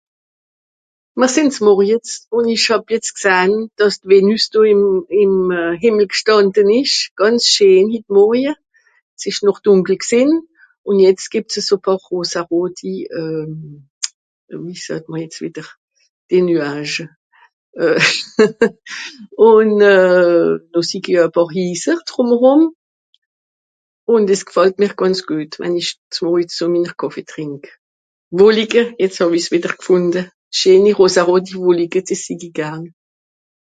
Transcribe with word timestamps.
mer 1.19 1.29
sìn 1.35 1.49
s'morjes 1.57 2.09
ùn 2.37 2.45
esch 2.53 2.67
hàb 2.71 2.83
jetz 2.91 3.09
gsahn 3.17 3.51
dàss 3.77 3.97
Venüs 4.09 4.43
do 4.53 4.59
ìm 4.73 4.83
ìm 5.23 5.33
Hìmmel 5.81 6.07
do 6.07 6.11
g'stànde 6.13 6.61
esch 6.79 6.99
gànz 7.19 7.41
scheen 7.53 7.85
hit 7.93 8.05
morje 8.15 8.51
s'eshc 9.21 9.41
noch 9.45 9.59
dùnkel 9.65 9.97
gsìn 10.05 10.29
ùn 10.87 10.95
jetz 11.03 11.23
geb's 11.31 11.55
à 11.59 11.61
so 11.67 11.75
rosaroti 12.05 12.95
euh 13.19 13.49
wie 14.65 14.79
sàt 14.85 15.03
mr 15.09 15.17
jetz 15.21 15.37
wìtter 15.43 15.67
des 16.29 16.41
nuages 16.47 16.93
euh 17.83 18.03
ùn 19.51 19.69
euh 19.95 20.47
do 20.71 20.79
sig 20.89 21.05
i 21.11 21.13
euj 21.15 21.23
à 21.25 21.33
pàar 21.35 21.49
hiisse 21.55 21.93
drùmerùm 22.07 22.61
ùn 24.11 24.21
des 24.29 24.41
g'fàllt 24.47 24.75
mr 24.81 24.93
gànz 24.99 25.19
geut 25.29 25.51
wann 25.59 25.75
isch 25.81 25.93
s'morjes 26.15 26.55
zu 26.57 26.63
minner 26.73 26.93
kàffee 27.01 27.27
trìnk 27.31 27.61
wollige 28.37 28.81
jetz 29.01 29.17
hàwis 29.21 29.45
witter 29.51 29.75
g'fùnde 29.81 30.21
scheeni 30.57 30.91
rosaroti 30.99 31.53
wollige 31.65 31.99
des 32.07 32.21
sig'i 32.25 32.49
garn 32.57 32.83